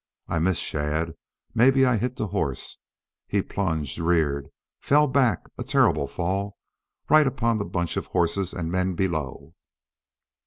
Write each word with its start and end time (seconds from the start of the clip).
"I 0.27 0.39
missed 0.39 0.63
Shadd. 0.63 1.13
Maybe 1.53 1.85
I 1.85 1.97
hit 1.97 2.15
the 2.15 2.25
horse. 2.29 2.79
He 3.27 3.43
plunged 3.43 3.99
reared 3.99 4.49
fell 4.81 5.05
back 5.05 5.41
a 5.59 5.63
terrible 5.63 6.07
fall 6.07 6.57
right 7.07 7.27
upon 7.27 7.59
that 7.59 7.65
bunch 7.65 7.97
of 7.97 8.07
horses 8.07 8.51
and 8.51 8.71
men 8.71 8.95
below.... 8.95 9.53